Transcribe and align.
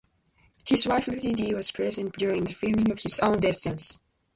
His 0.65 0.87
wife 0.87 1.07
Ruby 1.07 1.33
Dee 1.33 1.53
was 1.53 1.69
present 1.71 2.17
during 2.17 2.45
the 2.45 2.53
filming 2.53 2.89
of 2.91 3.03
his 3.03 3.19
own 3.19 3.39
death 3.39 3.57
scene. 3.57 3.77